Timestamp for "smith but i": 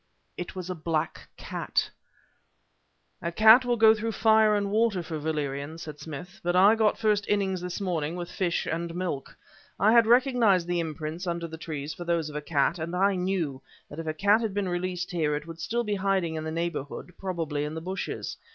5.99-6.73